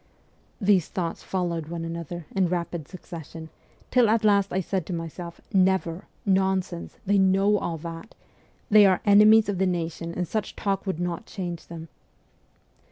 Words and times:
These 0.59 0.87
thoughts 0.87 1.21
followed 1.21 1.67
one 1.67 1.85
another 1.85 2.25
in 2.35 2.47
rapid 2.49 2.87
succession, 2.87 3.49
till 3.91 4.09
at 4.09 4.23
last 4.23 4.51
I 4.51 4.59
said 4.59 4.87
to 4.87 4.93
myself:' 4.93 5.41
Never! 5.53 6.05
Nonsense! 6.25 6.97
They 7.05 7.19
know 7.19 7.59
all 7.59 7.77
that. 7.77 8.15
They 8.71 8.87
are 8.87 9.01
enemies 9.05 9.47
of 9.47 9.59
the 9.59 9.67
nation, 9.67 10.11
and 10.15 10.27
such 10.27 10.55
talk 10.55 10.87
would 10.87 10.99
not 10.99 11.27
change 11.27 11.67
them.' 11.67 11.87